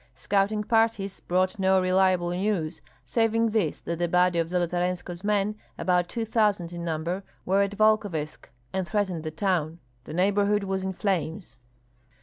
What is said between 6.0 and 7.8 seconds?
two thousand in number, were at